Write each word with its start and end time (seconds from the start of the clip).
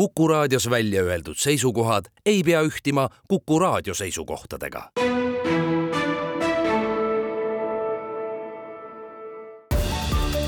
Kuku 0.00 0.28
raadios 0.28 0.70
välja 0.70 1.02
öeldud 1.02 1.36
seisukohad 1.36 2.04
ei 2.26 2.42
pea 2.42 2.62
ühtima 2.62 3.08
Kuku 3.28 3.58
raadio 3.58 3.94
seisukohtadega. 3.94 4.90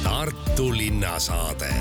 Tartu 0.05 0.77
linnasaade 0.77 1.75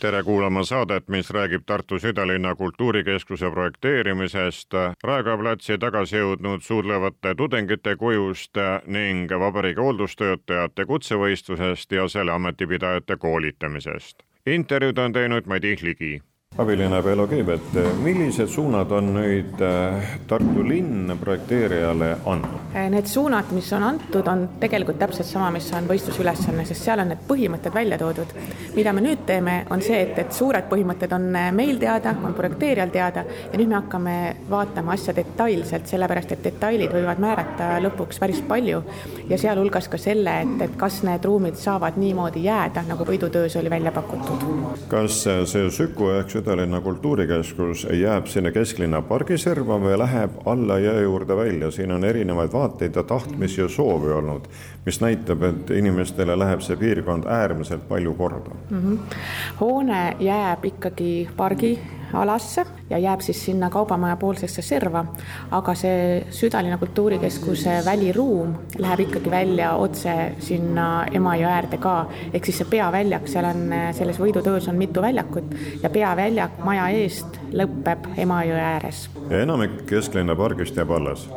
tere 0.00 0.22
kuulama 0.22 0.64
saadet, 0.64 1.08
mis 1.08 1.30
räägib 1.30 1.62
Tartu 1.66 1.98
südalinna 1.98 2.54
kultuurikeskuse 2.54 3.50
projekteerimisest, 3.50 4.74
Raekoja 5.02 5.38
platsi 5.38 5.78
tagasi 5.78 6.16
jõudnud 6.16 6.60
suudlevate 6.60 7.34
tudengite 7.34 7.96
kujust 7.96 8.60
ning 8.86 9.32
vabariigi 9.32 9.80
hooldustöötajate 9.80 10.84
kutsevõistlusest 10.84 11.92
ja 11.92 12.08
selle 12.08 12.32
ametipidajate 12.32 13.16
koolitamisest. 13.16 14.25
Intervjuud 14.46 14.98
on 14.98 15.12
teinud 15.12 15.46
Madis 15.46 15.82
Ligi 15.82 16.22
abilinnapea 16.58 17.12
Elo 17.12 17.26
Keibet, 17.26 17.74
millised 18.00 18.48
suunad 18.48 18.90
on 18.96 19.10
nüüd 19.12 19.60
äh, 19.60 20.04
Tartu 20.28 20.62
linn 20.64 21.12
projekteerijale 21.20 22.08
andnud? 22.24 22.70
Äh, 22.72 22.88
need 22.92 23.08
suunad, 23.10 23.50
mis 23.52 23.68
on 23.76 23.84
antud, 23.84 24.26
on 24.32 24.46
tegelikult 24.60 24.98
täpselt 25.00 25.28
sama, 25.28 25.50
mis 25.52 25.68
on 25.76 25.88
võistlusülesanne, 25.90 26.64
sest 26.64 26.86
seal 26.86 27.02
on 27.02 27.12
need 27.12 27.26
põhimõtted 27.28 27.74
välja 27.74 27.98
toodud. 28.00 28.32
mida 28.76 28.92
me 28.92 29.02
nüüd 29.04 29.26
teeme, 29.28 29.56
on 29.70 29.84
see, 29.84 29.98
et, 30.06 30.18
et 30.18 30.32
suured 30.32 30.64
põhimõtted 30.70 31.12
on 31.12 31.28
meil 31.56 31.76
teada, 31.80 32.14
on 32.24 32.34
projekteerijal 32.36 32.94
teada 32.94 33.26
ja 33.26 33.60
nüüd 33.60 33.68
me 33.68 33.78
hakkame 33.78 34.16
vaatama 34.50 34.96
asja 34.96 35.14
detailselt, 35.16 35.86
sellepärast 35.92 36.32
et 36.32 36.44
detailid 36.44 36.92
võivad 36.92 37.20
määrata 37.20 37.74
lõpuks 37.84 38.20
päris 38.22 38.40
palju 38.48 38.80
ja 39.28 39.38
sealhulgas 39.40 39.90
ka 39.92 40.00
selle, 40.00 40.38
et, 40.46 40.56
et 40.70 40.80
kas 40.80 41.02
need 41.04 41.24
ruumid 41.24 41.60
saavad 41.60 42.00
niimoodi 42.00 42.46
jääda, 42.48 42.86
nagu 42.88 43.04
võidutöös 43.04 43.60
oli 43.60 43.70
välja 43.70 43.92
pakutud. 43.92 44.48
kas 44.88 45.22
see 45.26 45.68
Süku 45.76 46.10
ehk 46.16 46.45
Südalinna 46.46 46.80
kultuurikeskus 46.80 47.86
jääb 47.90 48.28
sinna 48.30 48.52
kesklinna 48.54 49.00
pargiserva 49.02 49.80
või 49.82 49.96
läheb 49.98 50.36
alla 50.46 50.76
jõe 50.78 51.00
juurde 51.02 51.34
välja, 51.36 51.72
siin 51.74 51.90
on 51.90 52.06
erinevaid 52.06 52.52
vaateid 52.52 52.94
ja 52.94 53.02
tahtmisi 53.02 53.60
ja 53.60 53.66
soovi 53.68 54.12
olnud, 54.14 54.46
mis 54.84 55.00
näitab, 55.02 55.42
et 55.42 55.72
inimestele 55.74 56.38
läheb 56.38 56.62
see 56.62 56.78
piirkond 56.78 57.26
äärmiselt 57.26 57.88
palju 57.88 58.14
korda 58.14 58.54
mm. 58.70 58.78
-hmm. 58.78 59.18
hoone 59.60 60.16
jääb 60.20 60.64
ikkagi 60.70 61.28
pargi 61.36 61.72
alasse 62.12 62.64
ja 62.90 62.98
jääb 62.98 63.20
siis 63.20 63.44
sinna 63.44 63.70
kaubamaja 63.70 64.16
poolsesse 64.16 64.62
serva, 64.62 65.04
aga 65.50 65.74
see 65.74 66.22
Südalinna 66.30 66.78
kultuurikeskuse 66.78 67.80
väliruum 67.84 68.54
läheb 68.78 69.06
ikkagi 69.06 69.30
välja 69.30 69.72
otse 69.80 70.14
sinna 70.38 71.06
Emajõe 71.12 71.50
äärde 71.50 71.80
ka, 71.82 71.96
ehk 72.32 72.46
siis 72.46 72.62
see 72.62 72.70
peaväljak, 72.76 73.28
seal 73.30 73.48
on, 73.50 73.62
selles 73.96 74.20
võidutöös 74.22 74.68
on 74.70 74.78
mitu 74.80 75.02
väljakut 75.02 75.54
ja 75.82 75.90
peaväljak 75.90 76.58
maja 76.64 76.88
eest 76.94 77.40
lõpeb 77.52 78.10
Emajõe 78.16 78.60
ääres. 78.60 79.06
ja 79.30 79.42
enamik 79.42 79.82
kesklinna 79.86 80.36
pargist 80.36 80.76
jääb 80.76 80.90
alles? 80.90 81.28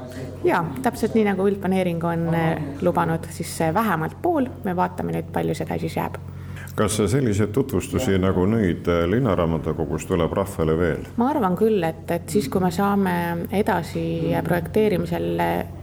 jaa, 0.44 0.64
täpselt 0.84 1.16
nii, 1.18 1.28
nagu 1.32 1.48
üldplaneering 1.50 2.04
on 2.04 2.28
eh, 2.34 2.68
lubanud, 2.82 3.26
siis 3.34 3.58
vähemalt 3.74 4.22
pool, 4.22 4.50
me 4.64 4.76
vaatame 4.76 5.18
nüüd, 5.18 5.34
palju 5.34 5.58
seda 5.58 5.80
siis 5.80 5.98
jääb 5.98 6.20
kas 6.76 7.00
selliseid 7.12 7.54
tutvustusi 7.56 8.18
nagu 8.22 8.46
nüüd 8.50 8.88
äh, 8.88 9.04
Linnaraamatukogus 9.10 10.08
tuleb 10.10 10.34
rahvale 10.38 10.78
veel? 10.80 11.04
ma 11.18 11.32
arvan 11.34 11.58
küll, 11.60 11.84
et, 11.84 12.06
et 12.12 12.30
siis, 12.30 12.50
kui 12.52 12.64
me 12.64 12.72
saame 12.74 13.16
edasi 13.52 14.06
projekteerimisel 14.46 15.30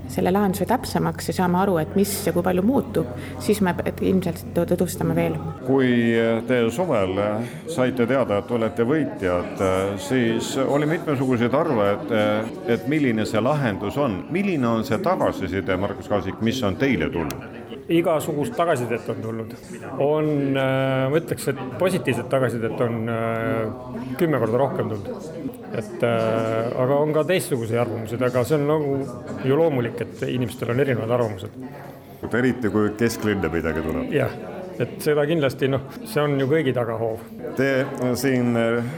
selle 0.09 0.31
lahenduse 0.31 0.67
täpsemaks 0.71 1.31
ja 1.31 1.35
saame 1.41 1.59
aru, 1.59 1.77
et 1.83 1.97
mis 1.99 2.11
ja 2.27 2.33
kui 2.35 2.45
palju 2.47 2.63
muutub, 2.67 3.09
siis 3.43 3.61
me 3.65 3.75
ilmselt 4.01 4.45
tutvustame 4.55 5.17
veel. 5.17 5.37
kui 5.67 5.91
te 6.47 6.61
suvel 6.71 7.19
saite 7.73 8.07
teada, 8.07 8.39
et 8.39 8.51
olete 8.51 8.87
võitjad, 8.87 9.63
siis 9.99 10.55
oli 10.63 10.87
mitmesuguseid 10.91 11.55
arve, 11.55 11.91
et, 11.97 12.17
et 12.77 12.89
milline 12.89 13.27
see 13.27 13.43
lahendus 13.43 13.99
on, 13.99 14.21
milline 14.31 14.69
on 14.69 14.85
see 14.87 14.99
tagasiside, 15.03 15.77
Margus 15.77 16.09
Kaasik, 16.09 16.41
mis 16.41 16.63
on 16.63 16.79
teile 16.81 17.11
tulnud? 17.11 17.66
Igasugust 17.89 18.57
tagasisidet 18.57 19.09
on 19.09 19.23
tulnud. 19.23 19.55
on, 19.99 20.31
äh, 20.57 21.11
ma 21.11 21.21
ütleks, 21.21 21.49
et 21.53 21.61
positiivset 21.79 22.29
tagasisidet 22.29 22.81
on 22.81 23.09
äh, 23.09 24.17
kümme 24.19 24.41
korda 24.43 24.59
rohkem 24.59 24.91
tulnud. 24.91 25.31
et 25.73 26.03
äh, 26.03 26.83
aga 26.83 26.99
on 26.99 27.13
ka 27.13 27.25
teistsuguseid 27.25 27.81
arvamusi, 27.81 28.19
aga 28.19 28.45
see 28.45 28.59
on 28.59 28.67
nagu 28.73 28.99
ju 29.45 29.63
loomulik, 29.63 30.01
et 30.01 30.27
inimestel 30.29 30.75
on 30.75 30.81
erinevad 30.81 31.15
arvamused. 31.19 31.51
eriti 32.33 32.71
kui 32.71 32.91
kesklinna 32.99 33.53
midagi 33.53 33.87
tuleb. 33.87 34.13
jah 34.13 34.56
et 34.79 34.97
seda 35.03 35.25
kindlasti 35.29 35.69
noh, 35.73 35.87
see 36.05 36.23
on 36.23 36.37
ju 36.41 36.49
kõigi 36.51 36.75
tagahoov. 36.77 37.23
Te 37.57 37.71
siin 38.19 38.57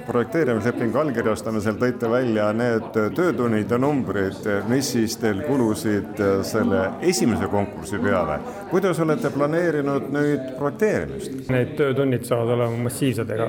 projekteerimislepingu 0.09 0.99
allkirjastamisel 1.03 1.79
tõite 1.81 2.11
välja 2.11 2.49
need 2.57 2.91
töötunnid 3.17 3.71
ja 3.71 3.79
numbrid, 3.81 4.49
mis 4.71 4.93
siis 4.95 5.17
teil 5.21 5.45
kulusid 5.47 6.19
selle 6.47 6.85
esimese 7.07 7.49
konkursi 7.53 8.01
peale. 8.03 8.39
kuidas 8.71 9.01
olete 9.01 9.31
planeerinud 9.31 10.11
nüüd 10.13 10.53
projekteerimist? 10.59 11.49
Need 11.53 11.75
töötunnid 11.79 12.27
saavad 12.29 12.55
olema 12.57 12.85
massiivsed, 12.89 13.31
ega 13.31 13.49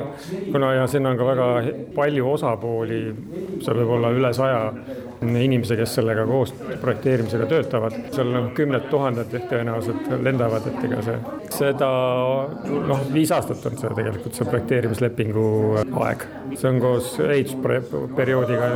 kuna 0.52 0.74
ja 0.78 0.88
siin 0.88 1.06
on 1.10 1.18
ka 1.18 1.28
väga 1.28 1.50
palju 1.96 2.32
osapooli, 2.34 3.02
seal 3.64 3.82
võib 3.82 3.96
olla 3.98 4.14
üle 4.16 4.34
saja 4.34 4.62
inimese, 5.22 5.76
kes 5.76 5.98
sellega 6.00 6.24
koos 6.28 6.54
projekteerimisega 6.82 7.48
töötavad, 7.50 7.98
seal 8.16 8.32
on 8.40 8.52
kümned 8.56 8.88
tuhanded 8.92 9.34
tõenäoliselt 9.50 10.08
lendavad, 10.24 10.70
et 10.70 10.86
ega 10.88 11.02
see, 11.04 11.18
seda 11.58 11.90
noh, 12.88 13.04
viis 13.14 13.32
aastat 13.36 13.66
on 13.70 13.78
see 13.80 13.92
tegelikult 13.98 14.38
see 14.38 14.48
projekteerimislepingu 14.50 15.46
aeg. 16.04 16.26
see 16.56 16.70
on 16.70 16.82
koos 16.84 17.12
ehitusperioodiga. 17.24 18.70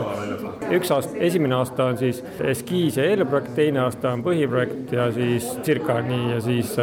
üks 0.78 0.94
aasta, 0.96 1.18
esimene 1.30 1.58
aasta 1.60 1.90
on 1.92 2.00
siis 2.02 2.24
eskiis 2.54 2.98
ja 3.00 3.08
eelprojekt, 3.12 3.54
teine 3.58 3.84
aasta 3.86 4.14
on 4.14 4.24
põhiprojekt 4.26 4.96
ja 4.96 5.10
siis 5.16 5.50
circa 5.66 6.00
nii 6.06 6.32
ja 6.36 6.40
siis, 6.44 6.74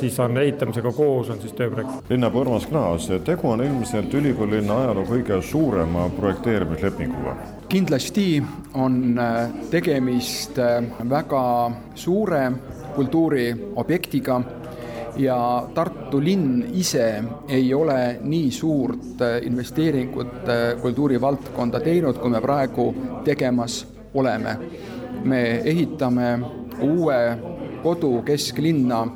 siis 0.00 0.18
on 0.20 0.38
ehitamisega 0.40 0.92
koos 0.96 1.30
on 1.30 1.40
siis 1.42 1.56
tööprojekt. 1.58 2.10
linnapea 2.10 2.44
Urmas 2.44 2.66
Klaas, 2.70 3.08
tegu 3.24 3.50
on 3.50 3.64
ilmselt 3.64 4.14
ülikoolilinna 4.14 4.82
ajaloo 4.84 5.08
kõige 5.14 5.40
suurema 5.52 6.08
projekteerimislepinguga 6.18 7.38
kindlasti 7.70 8.42
on 8.74 9.18
äh, 9.18 9.50
tegemist 9.70 10.58
äh, 10.58 10.82
väga 11.10 11.70
suure 11.94 12.52
kultuuriobjektiga 12.96 14.40
ja 15.16 15.66
Tartu 15.74 15.99
linn 16.18 16.64
ise 16.74 17.22
ei 17.48 17.74
ole 17.74 18.18
nii 18.20 18.50
suurt 18.50 19.22
äh, 19.22 19.38
investeeringut 19.46 20.50
kultuurivaldkonda 20.82 21.80
teinud, 21.80 22.18
kui 22.18 22.30
me 22.30 22.40
praegu 22.40 22.94
tegemas 23.24 23.86
oleme. 24.14 24.56
me 25.24 25.60
ehitame 25.64 26.40
uue 26.80 27.38
kodu 27.82 28.22
kesklinna 28.22 29.06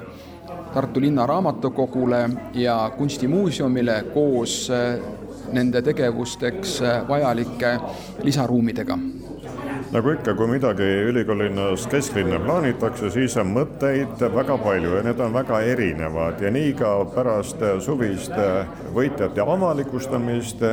Tartu 0.75 1.01
linna 1.01 1.27
raamatukogule 1.27 2.31
ja 2.55 2.91
kunstimuuseumile 2.99 4.05
koos 4.15 4.73
nende 5.53 5.83
tegevusteks 5.83 6.81
vajalike 7.09 7.79
lisaruumidega 8.23 8.99
nagu 9.95 10.11
ikka, 10.11 10.33
kui 10.35 10.49
midagi 10.51 10.87
ülikoolilinnas 11.07 11.87
kesklinna 11.87 12.41
plaanitakse, 12.43 13.13
siis 13.15 13.37
on 13.39 13.53
mõtteid 13.55 14.25
väga 14.35 14.57
palju 14.59 14.97
ja 14.97 15.03
need 15.07 15.21
on 15.23 15.37
väga 15.37 15.61
erinevad 15.71 16.43
ja 16.43 16.51
nii 16.55 16.73
ka 16.79 16.91
pärast 17.15 17.63
suvist 17.85 18.35
võitjate 18.97 19.45
avalikustamist 19.45 20.65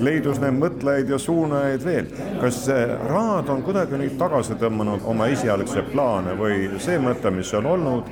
leidus 0.00 0.40
neid 0.40 0.56
mõtlejaid 0.62 1.12
ja 1.12 1.18
suunajaid 1.20 1.84
veel. 1.84 2.08
kas 2.40 2.62
rahad 3.10 3.52
on 3.52 3.60
kuidagi 3.66 4.00
nüüd 4.00 4.16
tagasi 4.20 4.56
tõmmanud 4.62 5.04
oma 5.04 5.28
esialgseid 5.28 5.92
plaane 5.92 6.38
või 6.40 6.70
see 6.80 6.96
mõte, 6.98 7.30
mis 7.36 7.52
on 7.54 7.68
olnud, 7.74 8.08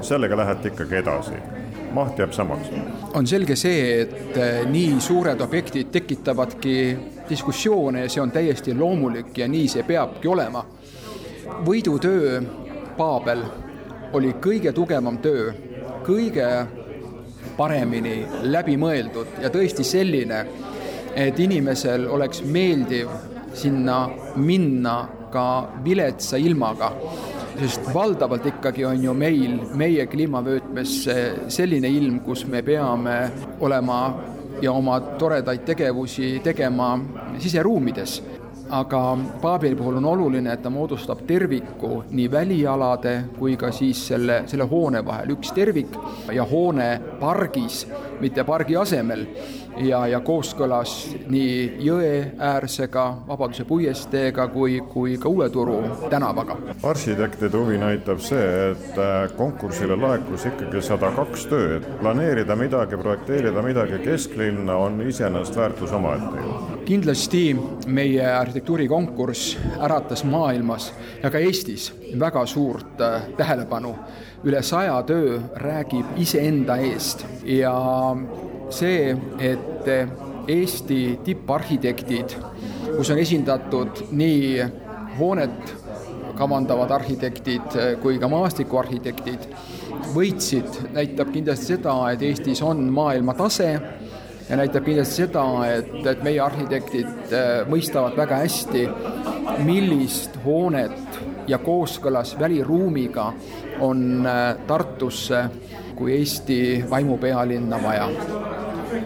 sellega 0.00 0.40
lähete 0.40 0.72
ikkagi 0.72 1.02
edasi? 1.02 1.44
maht 1.92 2.18
jääb 2.18 2.32
samaks. 2.32 2.72
on 3.14 3.26
selge 3.26 3.56
see, 3.56 4.02
et 4.02 4.36
eh, 4.36 4.64
nii 4.68 5.00
suured 5.04 5.40
objektid 5.40 5.92
tekitavadki 5.92 6.74
diskussioone 7.28 8.00
ja 8.00 8.08
see 8.08 8.22
on 8.22 8.30
täiesti 8.30 8.74
loomulik 8.74 9.38
ja 9.38 9.48
nii 9.48 9.68
see 9.68 9.82
peabki 9.82 10.28
olema. 10.28 10.64
võidutöö 11.66 12.42
Paabel 12.96 13.42
oli 14.12 14.34
kõige 14.42 14.72
tugevam 14.72 15.18
töö, 15.18 15.52
kõige 16.06 16.66
paremini 17.56 18.26
läbimõeldud 18.42 19.40
ja 19.42 19.50
tõesti 19.50 19.84
selline, 19.84 20.46
et 21.14 21.38
inimesel 21.38 22.06
oleks 22.10 22.42
meeldiv 22.42 23.08
sinna 23.54 24.08
minna 24.36 25.08
ka 25.32 25.46
viletsa 25.84 26.36
ilmaga 26.36 26.92
sest 27.58 27.88
valdavalt 27.94 28.46
ikkagi 28.46 28.84
on 28.86 29.02
ju 29.02 29.14
meil, 29.14 29.58
meie 29.74 30.06
kliimavöötmes 30.06 30.94
selline 31.50 31.90
ilm, 31.90 32.20
kus 32.22 32.44
me 32.46 32.62
peame 32.62 33.16
olema 33.60 33.98
ja 34.62 34.72
oma 34.72 35.00
toredaid 35.00 35.64
tegevusi 35.64 36.40
tegema 36.44 36.98
siseruumides. 37.38 38.22
Aga 38.70 39.18
Paabeli 39.40 39.76
puhul 39.76 39.96
on 39.96 40.04
oluline, 40.04 40.52
et 40.52 40.62
ta 40.62 40.70
moodustab 40.70 41.22
terviku 41.26 42.02
nii 42.10 42.30
välialade 42.30 43.14
kui 43.38 43.56
ka 43.56 43.70
siis 43.72 44.02
selle, 44.10 44.42
selle 44.46 44.66
hoone 44.68 45.00
vahel, 45.06 45.32
üks 45.38 45.54
tervik 45.56 45.96
ja 46.34 46.44
hoone 46.44 46.88
pargis, 47.20 47.86
mitte 48.20 48.44
pargi 48.44 48.76
asemel 48.76 49.24
ja, 49.80 50.06
ja 50.06 50.20
kooskõlas 50.20 50.94
nii 51.28 51.78
jõeäärsega, 51.84 53.04
Vabaduse 53.28 53.64
puiesteega 53.68 54.48
kui, 54.52 54.80
kui 54.92 55.16
ka 55.18 55.28
Uue 55.28 55.48
Turu 55.50 55.78
tänavaga. 56.10 56.56
arhitektide 56.82 57.56
huvi 57.56 57.78
näitab 57.78 58.20
see, 58.20 58.70
et 58.70 58.98
äh, 58.98 59.36
konkursile 59.36 59.96
laekus 59.96 60.46
ikkagi 60.50 60.82
sada 60.82 61.10
kaks 61.16 61.46
tööd. 61.46 61.86
planeerida 62.00 62.56
midagi, 62.56 62.96
projekteerida 62.96 63.62
midagi 63.62 63.98
kesklinna 64.04 64.76
on 64.76 65.00
iseenesest 65.00 65.56
väärtus 65.56 65.92
omaette 65.92 66.44
ju. 66.44 66.78
kindlasti 66.84 67.56
meie 67.86 68.26
arhitektuurikonkurss 68.32 69.58
äratas 69.80 70.24
maailmas 70.24 70.92
ja 71.22 71.30
ka 71.30 71.38
Eestis 71.38 71.92
väga 72.18 72.46
suurt 72.46 73.00
äh, 73.00 73.22
tähelepanu. 73.36 73.96
üle 74.44 74.62
saja 74.62 75.02
töö 75.02 75.40
räägib 75.56 76.06
iseenda 76.16 76.76
eest 76.76 77.26
ja 77.42 77.74
see, 78.74 79.16
et 79.38 79.90
Eesti 80.48 81.18
tipparhitektid, 81.24 82.32
kus 82.96 83.10
on 83.12 83.18
esindatud 83.20 84.00
nii 84.16 84.64
hoonet 85.18 85.74
kavandavad 86.38 86.94
arhitektid 86.96 87.76
kui 88.00 88.16
ka 88.22 88.30
maastikuarhitektid, 88.32 89.44
võitsid, 90.14 90.78
näitab 90.94 91.32
kindlasti 91.34 91.74
seda, 91.74 91.94
et 92.12 92.22
Eestis 92.24 92.62
on 92.64 92.86
maailmatase 92.94 93.68
ja 94.48 94.56
näitab 94.56 94.86
kindlasti 94.86 95.24
seda, 95.24 95.44
et, 95.68 95.90
et 96.06 96.22
meie 96.24 96.40
arhitektid 96.40 97.34
äh, 97.34 97.48
mõistavad 97.68 98.16
väga 98.16 98.40
hästi, 98.44 98.86
millist 99.66 100.38
hoonet 100.44 101.20
ja 101.48 101.58
kooskõlas 101.58 102.34
väliruumiga 102.40 103.32
on 103.84 104.28
Tartusse 104.66 105.44
kui 105.98 106.14
Eesti 106.14 106.84
vaimupealinna 106.90 107.82
vaja 107.82 108.08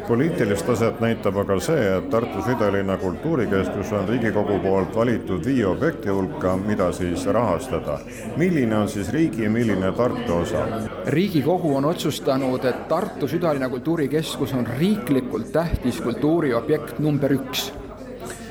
poliitilist 0.08 0.66
taset 0.66 1.00
näitab 1.00 1.36
aga 1.42 1.58
see, 1.60 1.82
et 1.96 2.08
Tartu 2.10 2.42
südalinna 2.46 2.96
kultuurikeskus 3.00 3.92
on 3.96 4.08
Riigikogu 4.08 4.58
poolt 4.62 4.96
valitud 4.96 5.44
viie 5.46 5.66
objekti 5.66 6.10
hulka, 6.10 6.56
mida 6.56 6.92
siis 6.92 7.26
rahastada. 7.26 7.98
milline 8.36 8.76
on 8.76 8.88
siis 8.88 9.12
riigi 9.12 9.44
ja 9.44 9.50
milline 9.50 9.92
Tartu 9.92 10.36
osa? 10.36 10.66
riigikogu 11.06 11.76
on 11.76 11.84
otsustanud, 11.84 12.64
et 12.64 12.88
Tartu 12.88 13.28
südalinna 13.28 13.68
kultuurikeskus 13.68 14.54
on 14.54 14.66
riiklikult 14.78 15.52
tähtis 15.52 16.00
kultuuriobjekt 16.00 16.98
number 16.98 17.32
üks 17.32 17.72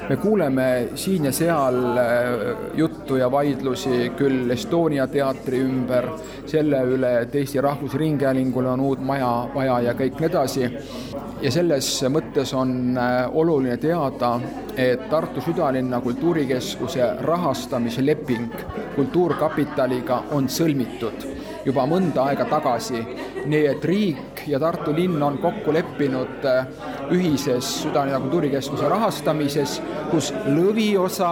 me 0.09 0.15
kuuleme 0.18 0.89
siin 0.95 1.25
ja 1.25 1.31
seal 1.31 1.98
äh, 1.98 2.03
juttu 2.74 3.15
ja 3.15 3.31
vaidlusi 3.31 4.12
küll 4.18 4.50
Estonia 4.51 5.07
teatri 5.07 5.62
ümber, 5.63 6.07
selle 6.45 6.81
üle, 6.83 7.12
et 7.21 7.36
Eesti 7.36 7.62
Rahvusringhäälingule 7.62 8.69
on 8.69 8.80
uut 8.80 9.03
maja 9.06 9.31
vaja 9.56 9.80
ja 9.88 9.94
kõik 9.94 10.19
nii 10.19 10.30
edasi. 10.30 10.69
ja 11.42 11.51
selles 11.51 11.89
mõttes 12.09 12.53
on 12.53 12.98
äh, 12.98 13.30
oluline 13.33 13.77
teada, 13.77 14.39
et 14.77 15.09
Tartu 15.09 15.42
südalinna 15.42 16.01
kultuurikeskuse 16.01 17.15
rahastamisleping 17.21 18.54
Kultuurkapitaliga 18.95 20.24
on 20.31 20.50
sõlmitud 20.50 21.25
juba 21.65 21.85
mõnda 21.87 22.25
aega 22.29 22.45
tagasi. 22.49 23.05
nii 23.45 23.65
et 23.67 23.85
riik 23.85 24.43
ja 24.47 24.59
Tartu 24.59 24.93
linn 24.95 25.23
on 25.23 25.37
kokku 25.37 25.73
leppinud 25.73 26.45
äh, 26.45 26.67
ühises 27.11 27.83
Südalinna 27.83 28.19
kultuurikeskuse 28.19 28.89
rahastamises, 28.89 29.81
kus 30.11 30.31
lõviosa 30.45 31.31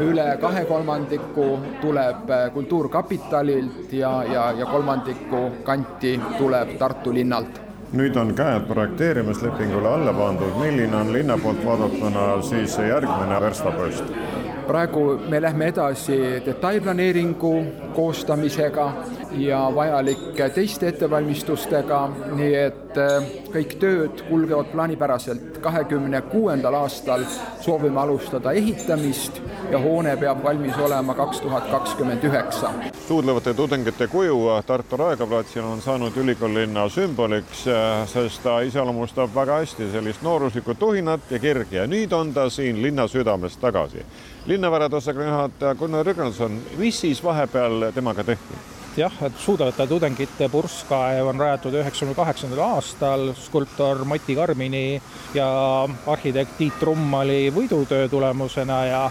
üle 0.00 0.26
kahe 0.40 0.64
kolmandiku 0.64 1.58
tuleb 1.80 2.30
äh, 2.30 2.50
Kultuurkapitalilt 2.54 3.92
ja, 3.92 4.24
ja, 4.24 4.50
ja 4.52 4.66
kolmandiku 4.66 5.48
kanti 5.64 6.20
tuleb 6.38 6.76
Tartu 6.78 7.14
linnalt 7.14 7.68
nüüd 7.92 8.16
on 8.20 8.34
käed 8.36 8.66
projekteerimislepingule 8.68 9.88
alla 9.88 10.12
pandud, 10.12 10.52
milline 10.60 10.96
on 10.96 11.12
linna 11.12 11.38
poolt 11.40 11.64
vaadatuna 11.64 12.26
siis 12.44 12.76
järgmine 12.78 13.40
verstapost? 13.40 14.12
praegu 14.68 15.20
me 15.28 15.40
lähme 15.42 15.70
edasi 15.72 16.18
detailplaneeringu 16.46 17.52
koostamisega 17.98 18.92
ja 19.30 19.72
vajalike 19.74 20.48
teiste 20.54 20.88
ettevalmistustega, 20.88 21.98
nii 22.38 22.52
et 22.54 23.00
äh, 23.02 23.26
kõik 23.50 23.74
tööd 23.82 24.22
kulgevad 24.28 24.70
plaanipäraselt. 24.70 25.58
kahekümne 25.58 26.20
kuuendal 26.30 26.74
aastal 26.78 27.24
soovime 27.60 27.98
alustada 28.00 28.52
ehitamist 28.54 29.40
ja 29.72 29.80
hoone 29.82 30.14
peab 30.16 30.44
valmis 30.44 30.78
olema 30.78 31.14
kaks 31.18 31.40
tuhat 31.40 31.66
kakskümmend 31.70 32.22
üheksa. 32.24 32.70
suudlevate 33.08 33.54
tudengite 33.54 34.06
kuju 34.06 34.38
Tartu 34.66 34.96
Raekoja 34.96 35.26
platsil 35.26 35.64
on 35.64 35.82
saanud 35.82 36.16
ülikoolilinna 36.16 36.88
sümboliks, 36.88 37.66
äh, 37.66 38.06
sest 38.06 38.42
ta 38.46 38.60
iseloomustab 38.60 39.34
väga 39.34 39.58
hästi 39.64 39.90
sellist 39.92 40.22
nooruslikku 40.22 40.74
tuhinat 40.74 41.30
ja 41.30 41.38
kirgi 41.38 41.82
ja 41.82 41.86
nüüd 41.86 42.14
on 42.14 42.34
ta 42.34 42.50
siin 42.50 42.82
linna 42.82 43.08
südames 43.08 43.56
tagasi 43.56 44.06
linnavarade 44.48 44.96
osakonna 44.96 45.28
juhataja 45.28 45.74
Gunnar 45.74 46.06
Rügnason, 46.06 46.60
mis 46.78 47.00
siis 47.00 47.24
vahepeal 47.24 47.87
temaga 47.92 48.24
tehti? 48.24 48.58
jah, 48.98 49.14
et 49.22 49.36
suudavate 49.38 49.86
tudengite 49.86 50.48
purskkaev 50.50 51.28
on 51.30 51.40
rajatud 51.40 51.74
üheksakümne 51.78 52.16
kaheksandal 52.18 52.62
aastal 52.64 53.32
skulptor 53.38 54.04
Mati 54.08 54.34
Karmini 54.34 55.00
ja 55.34 55.48
arhitekt 56.06 56.56
Tiit 56.58 56.78
Trummali 56.80 57.52
võidutöö 57.54 58.08
tulemusena 58.10 58.78
ja, 58.88 59.02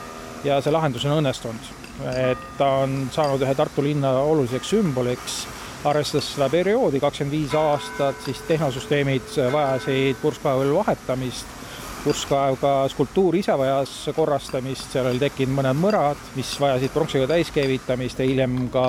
ja 0.43 0.61
see 0.61 0.73
lahendus 0.75 1.05
on 1.07 1.19
õnnestunud. 1.21 1.71
et 2.13 2.49
ta 2.57 2.67
on 2.83 3.07
saanud 3.11 3.41
ühe 3.41 3.55
Tartu 3.55 3.83
linna 3.83 4.11
oluliseks 4.21 4.75
sümboliks, 4.75 5.37
arvestades 5.87 6.33
seda 6.35 6.49
perioodi, 6.49 6.99
kakskümmend 6.99 7.37
viis 7.37 7.55
aastat, 7.55 8.19
siis 8.25 8.41
tehnosüsteemid 8.49 9.37
vajasid 9.53 10.19
purskkaevul 10.21 10.75
vahetamist 10.81 11.56
purskkaev 12.03 12.57
ka 12.61 12.71
skulptuur 12.91 13.35
ise 13.39 13.55
vajas 13.57 13.93
korrastamist, 14.15 14.91
seal 14.93 15.09
oli 15.09 15.21
tekkinud 15.21 15.55
mõned 15.57 15.79
mõrad, 15.79 16.21
mis 16.37 16.53
vajasid 16.61 16.93
pronksiga 16.93 17.27
täiskeevitamist 17.31 18.21
ja 18.21 18.27
hiljem 18.29 18.57
ka 18.73 18.85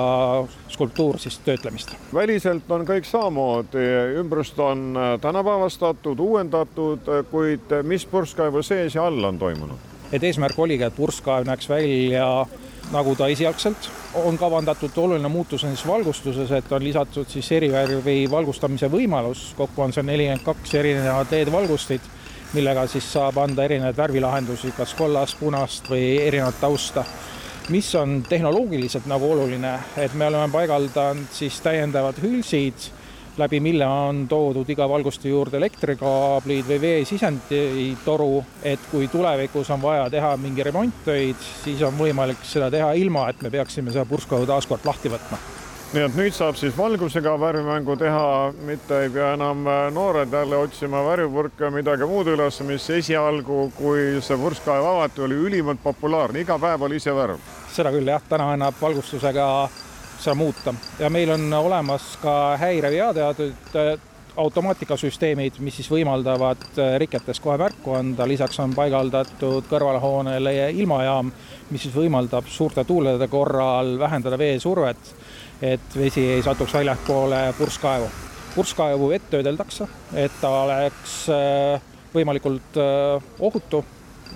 skulptuur 0.69 1.19
siis 1.19 1.39
töötlemist. 1.45 1.95
väliselt 2.13 2.71
on 2.71 2.85
kõik 2.87 3.07
samamoodi, 3.09 3.85
ümbrust 4.21 4.59
on 4.59 4.97
tänapäevastatud, 5.21 6.19
uuendatud, 6.19 7.11
kuid 7.31 7.77
mis 7.83 8.05
purskkaevu 8.05 8.63
sees 8.63 8.95
ja 8.95 9.05
all 9.05 9.23
on 9.23 9.39
toimunud? 9.39 9.87
et 10.11 10.23
eesmärk 10.23 10.57
oligi, 10.59 10.83
et 10.83 10.95
purskkaev 10.95 11.45
näeks 11.45 11.69
välja 11.69 12.45
nagu 12.91 13.15
ta 13.15 13.27
esialgselt 13.29 13.89
on 14.17 14.37
kavandatud, 14.37 14.95
oluline 14.97 15.29
muutus 15.29 15.63
on 15.63 15.75
siis 15.75 15.87
valgustuses, 15.87 16.51
et 16.51 16.71
on 16.71 16.83
lisatud 16.83 17.29
siis 17.29 17.51
erivärvi 17.51 18.23
valgustamise 18.31 18.89
võimalus, 18.89 19.51
kokku 19.57 19.83
on 19.85 19.93
see 19.93 20.05
nelikümmend 20.07 20.45
kaks 20.45 20.73
erinevat 20.79 21.35
LED-valgustit 21.35 22.09
millega 22.53 22.85
siis 22.89 23.05
saab 23.13 23.37
anda 23.43 23.65
erinevaid 23.65 23.97
värvilahendusi, 23.97 24.73
kas 24.77 24.93
kollast, 24.97 25.37
punast 25.39 25.89
või 25.91 26.17
erinevat 26.25 26.61
tausta. 26.61 27.05
mis 27.69 27.95
on 27.95 28.23
tehnoloogiliselt 28.29 29.05
nagu 29.05 29.31
oluline, 29.31 29.75
et 29.97 30.13
me 30.13 30.25
oleme 30.25 30.49
paigaldanud 30.51 31.27
siis 31.31 31.59
täiendavad 31.61 32.17
hülsid, 32.17 32.87
läbi 33.37 33.59
mille 33.59 33.85
on 33.85 34.23
toodud 34.27 34.69
iga 34.69 34.89
valguste 34.89 35.29
juurde 35.29 35.57
elektrikaablid 35.57 36.65
või 36.65 36.81
veesisenditoru, 36.81 38.43
et 38.63 38.89
kui 38.91 39.07
tulevikus 39.07 39.69
on 39.69 39.81
vaja 39.81 40.09
teha 40.09 40.33
mingi 40.37 40.65
remonttöid, 40.65 41.47
siis 41.63 41.85
on 41.85 41.93
võimalik 42.01 42.41
seda 42.43 42.71
teha 42.73 42.91
ilma, 42.97 43.29
et 43.29 43.41
me 43.41 43.53
peaksime 43.53 43.93
seda 43.93 44.09
purskkaevu 44.09 44.49
taas 44.49 44.65
kord 44.65 44.89
lahti 44.89 45.13
võtma 45.13 45.58
nii 45.89 46.03
et 46.05 46.13
nüüd 46.13 46.35
saab 46.37 46.57
siis 46.59 46.75
valgusega 46.77 47.31
värvimängu 47.41 47.95
teha, 47.97 48.25
mitte 48.67 48.99
ei 49.05 49.09
pea 49.09 49.31
enam 49.33 49.65
äh, 49.65 49.87
noored 49.93 50.33
jälle 50.33 50.57
otsima 50.61 51.01
värvipurke 51.07 51.71
midagi 51.73 52.05
muud 52.05 52.29
üles, 52.29 52.59
mis 52.67 52.85
esialgu, 52.93 53.71
kui 53.77 54.19
see 54.21 54.37
purskkaev 54.37 54.85
avati, 54.85 55.23
oli 55.25 55.39
ülimalt 55.49 55.81
populaarne, 55.81 56.43
iga 56.45 56.59
päev 56.61 56.85
oli 56.85 56.99
ise 57.01 57.15
värv. 57.15 57.41
seda 57.73 57.93
küll 57.95 58.11
jah, 58.11 58.21
täna 58.29 58.51
annab 58.53 58.77
valgustusega 58.81 59.47
seda 60.19 60.35
muuta. 60.37 60.75
Ja 60.99 61.09
meil 61.09 61.33
on 61.33 61.49
olemas 61.57 62.11
ka 62.21 62.35
häire 62.61 62.93
veateadud 62.93 63.73
äh, 63.81 63.91
automaatikasüsteemid, 64.37 65.57
mis 65.65 65.81
siis 65.81 65.89
võimaldavad 65.89 66.69
äh, 66.77 66.99
riketes 67.01 67.41
kohe 67.41 67.57
märku 67.57 67.97
anda, 67.97 68.29
lisaks 68.29 68.61
on 68.61 68.77
paigaldatud 68.77 69.65
kõrvalhoonele 69.73 70.69
ilmajaam, 70.69 71.33
mis 71.73 71.87
siis 71.87 71.97
võimaldab 71.97 72.45
suurte 72.45 72.85
tuulede 72.85 73.27
korral 73.27 73.97
vähendada 73.99 74.37
veesurvet 74.37 75.15
et 75.61 75.95
vesi 75.97 76.25
ei 76.31 76.43
satuks 76.43 76.73
väljapoole 76.73 77.53
purskkaevu. 77.57 78.09
purskkaevu 78.55 79.09
vett 79.09 79.29
töödeldakse, 79.29 79.87
et 80.13 80.31
ta 80.41 80.49
oleks 80.63 81.21
äh, 81.29 81.81
võimalikult 82.13 82.79
äh, 82.79 83.31
ohutu 83.39 83.83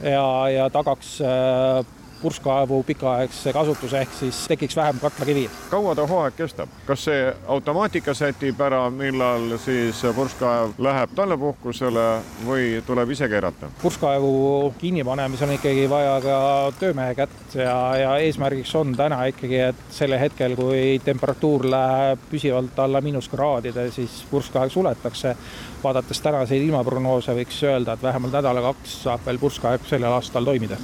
ja, 0.04 0.26
ja 0.50 0.70
tagaks 0.74 1.16
äh, 1.22 1.86
purskkaevu 2.24 2.84
pikaaegse 2.88 3.54
kasutuse, 3.54 4.02
ehk 4.02 4.16
siis 4.20 4.44
tekiks 4.48 4.76
vähem 4.80 5.00
katlakivi. 5.02 5.50
kaua 5.70 5.96
ta 5.96 6.08
hooaeg 6.08 6.38
kestab, 6.38 6.72
kas 6.88 7.06
see 7.10 7.26
automaatika 7.48 8.14
sätib 8.18 8.62
ära, 8.64 8.86
millal 8.90 9.58
siis 9.64 10.02
purskkaev 10.16 10.78
läheb 10.88 11.16
talvepuhkusele 11.16 12.08
või 12.48 12.82
tuleb 12.88 13.12
ise 13.16 13.30
keerata? 13.30 13.72
purskkaevu 13.82 14.74
kinnipanemisel 14.82 15.50
on 15.50 15.58
ikkagi 15.58 15.86
vaja 15.90 16.16
ka 16.24 16.38
töömehe 16.80 17.16
kätt 17.16 17.58
ja, 17.60 17.76
ja 18.00 18.16
eesmärgiks 18.24 18.76
on 18.80 18.96
täna 18.98 19.24
ikkagi, 19.32 19.60
et 19.70 19.86
sellel 19.92 20.22
hetkel, 20.22 20.56
kui 20.60 21.00
temperatuur 21.04 21.68
läheb 21.70 22.24
püsivalt 22.32 22.80
alla 22.80 23.02
miinuskraadide, 23.04 23.90
siis 23.92 24.24
purskkaev 24.32 24.70
suletakse. 24.70 25.36
vaadates 25.84 26.22
tänaseid 26.24 26.64
ilmaprognoose, 26.64 27.36
võiks 27.36 27.60
öelda, 27.68 27.94
et 27.94 28.04
vähemalt 28.04 28.34
nädala-kaks 28.40 29.02
saab 29.04 29.26
veel 29.26 29.40
purskkaev 29.42 29.88
sellel 29.90 30.16
aastal 30.16 30.46
toimida. 30.48 30.80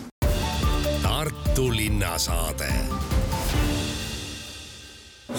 Linnasaade 2.19 2.65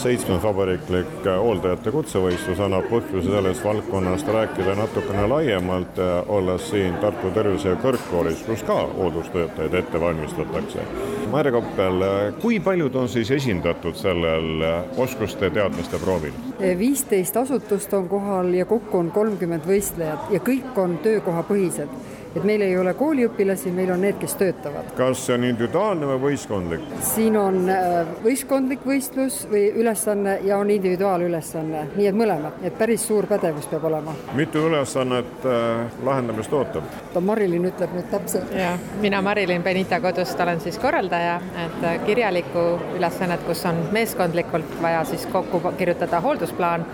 seitsmes 0.00 0.38
vabariiklik 0.42 1.26
hooldajate 1.26 1.90
kutsevõistlus 1.92 2.60
annab 2.64 2.86
põhjuse 2.88 3.26
sellest 3.26 3.64
valdkonnast 3.64 4.28
rääkida 4.32 4.72
natukene 4.78 5.26
laiemalt, 5.28 6.00
olles 6.32 6.70
siin 6.70 6.94
Tartu 7.02 7.28
Tervise 7.36 7.74
Kõrgkoolis, 7.82 8.40
kus 8.46 8.62
ka 8.64 8.78
hooldustöötajaid 8.94 9.76
ette 9.82 10.00
valmistatakse. 10.00 10.86
Maire 11.34 11.52
Koppel, 11.52 12.04
kui 12.40 12.56
paljud 12.64 12.96
on 12.96 13.12
siis 13.12 13.30
esindatud 13.36 14.00
sellel 14.00 14.64
oskuste-teadmiste 14.96 16.00
proovil? 16.00 16.32
viisteist 16.78 17.36
asutust 17.36 17.92
on 17.92 18.08
kohal 18.08 18.54
ja 18.56 18.64
kokku 18.64 19.02
on 19.04 19.12
kolmkümmend 19.12 19.68
võistlejat 19.68 20.32
ja 20.32 20.40
kõik 20.48 20.80
on 20.80 20.96
töökohapõhised 21.04 21.92
et 22.36 22.44
meil 22.46 22.62
ei 22.62 22.76
ole 22.78 22.92
kooliõpilasi, 22.94 23.72
meil 23.74 23.90
on 23.90 24.04
need, 24.04 24.18
kes 24.20 24.36
töötavad. 24.38 24.92
kas 24.96 25.24
see 25.26 25.34
on 25.34 25.44
individuaalne 25.48 26.06
või 26.12 26.18
võistkondlik? 26.28 26.84
siin 27.10 27.36
on 27.40 27.58
äh, 27.72 28.12
võistkondlik 28.24 28.84
võistlus 28.86 29.40
või 29.50 29.64
ülesanne 29.82 30.36
ja 30.46 30.58
on 30.62 30.70
individuaalülesanne, 30.70 31.86
nii 31.96 32.06
et 32.10 32.16
mõlemad, 32.16 32.60
et 32.62 32.76
päris 32.78 33.06
suur 33.08 33.26
pädevus 33.30 33.66
peab 33.70 33.88
olema. 33.90 34.14
mitu 34.38 34.62
ülesannet 34.68 35.46
äh, 35.46 35.98
lahendamist 36.06 36.54
ootab? 36.54 36.86
Marilyn 37.20 37.66
ütleb 37.68 37.92
nüüd 37.94 38.06
täpselt. 38.12 38.54
jah, 38.54 38.78
mina 39.02 39.22
Marilyn 39.22 39.62
Benita 39.66 40.00
kodust 40.00 40.40
olen 40.40 40.60
siis 40.62 40.78
korraldaja, 40.78 41.40
et 41.64 41.84
äh, 41.84 41.98
kirjalikku 42.06 42.66
ülesannet, 42.98 43.42
kus 43.48 43.64
on 43.66 43.82
meeskondlikult 43.92 44.78
vaja 44.82 45.02
siis 45.04 45.26
kokku 45.32 45.62
kirjutada 45.78 46.20
hooldusplaan, 46.22 46.86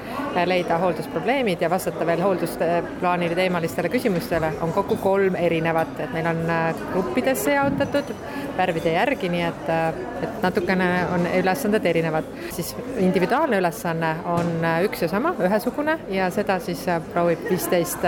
leida 0.46 0.78
hooldusprobleemid 0.80 1.60
ja 1.60 1.70
vastata 1.70 2.06
veel 2.06 2.24
hooldusplaanile 2.24 3.34
teemalistele 3.34 3.92
küsimustele, 3.92 4.52
on 4.64 4.72
kokku 4.72 4.96
kolm 5.02 5.25
kolm 5.26 5.36
erinevat, 5.42 5.98
et 6.00 6.12
meil 6.14 6.26
on 6.30 6.38
äh, 6.50 6.74
gruppidesse 6.92 7.54
jaotatud 7.56 8.12
värvide 8.56 8.92
järgi, 8.94 9.30
nii 9.32 9.42
et, 9.42 9.70
äh, 9.72 9.98
et 10.22 10.42
natukene 10.42 10.86
on 11.14 11.26
ülesanded 11.40 11.84
erinevad. 11.84 12.24
siis 12.54 12.74
individuaalne 12.98 13.58
ülesanne 13.58 14.14
on 14.24 14.64
äh, 14.64 14.84
üks 14.86 15.02
ja 15.02 15.08
sama, 15.08 15.34
ühesugune 15.42 15.98
ja 16.10 16.30
seda 16.30 16.60
siis 16.62 16.84
proovib 17.12 17.42
viisteist 17.50 18.06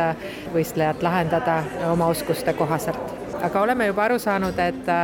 võistlejat 0.55 1.03
lahendada 1.03 1.63
oma 1.91 2.07
oskuste 2.07 2.53
kohaselt. 2.53 3.15
aga 3.43 3.61
oleme 3.61 3.87
juba 3.87 4.05
aru 4.05 4.19
saanud, 4.19 4.59
et 4.59 4.95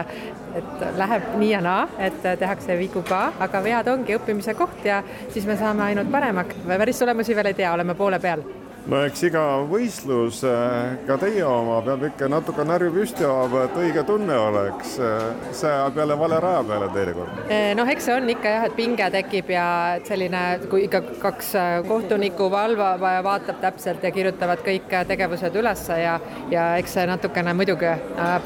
et 0.55 0.83
läheb 0.97 1.33
nii 1.35 1.51
ja 1.51 1.61
naa, 1.61 1.89
et 1.99 2.21
tehakse 2.39 2.77
vigu 2.79 3.03
ka, 3.09 3.33
aga 3.43 3.63
vead 3.63 3.89
ongi 3.91 4.15
õppimise 4.15 4.55
koht 4.55 4.87
ja 4.87 5.03
siis 5.33 5.47
me 5.51 5.57
saame 5.59 5.83
ainult 5.83 6.13
paremaks. 6.13 6.63
päris 6.67 6.99
tulemusi 6.99 7.35
veel 7.37 7.51
ei 7.51 7.55
tea, 7.55 7.73
oleme 7.73 7.95
poole 7.95 8.21
peal 8.23 8.45
no 8.91 9.01
eks 9.07 9.23
iga 9.29 9.43
võistlus, 9.69 10.43
äh, 10.45 10.97
ka 11.09 11.17
teie 11.21 11.45
oma, 11.47 11.79
peab 11.85 12.05
ikka 12.11 12.29
natuke 12.29 12.65
närvi 12.69 12.91
püsti 12.93 13.25
ajama, 13.25 13.65
et 13.65 13.79
õige 13.81 14.05
tunne 14.07 14.37
oleks. 14.37 14.99
Äh, 15.01 15.53
see 15.57 15.71
ajab 15.71 16.01
jälle 16.03 16.19
vale 16.21 16.41
raja 16.45 16.63
peale 16.69 16.91
teinekord. 16.93 17.39
Äh, 17.49 17.73
noh, 17.79 17.89
eks 17.89 18.09
see 18.09 18.17
on 18.17 18.29
ikka 18.35 18.53
jah, 18.57 18.67
et 18.69 18.77
pinge 18.77 19.09
tekib 19.15 19.53
ja 19.55 19.67
selline, 20.05 20.43
kui 20.71 20.85
ikka 20.89 21.01
kaks 21.23 21.53
kohtunikku 21.89 22.51
valvab, 22.53 23.05
vaatab 23.25 23.61
täpselt 23.63 24.05
ja 24.05 24.13
kirjutavad 24.15 24.61
kõik 24.67 24.93
tegevused 25.09 25.57
ülesse 25.57 25.99
ja, 26.03 26.19
ja 26.53 26.67
eks 26.81 26.99
see 26.99 27.07
natukene 27.09 27.55
muidugi 27.57 27.95